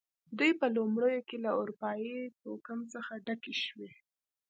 [0.37, 3.91] دوی په لومړیو کې له اروپايي توکم څخه ډکې شوې.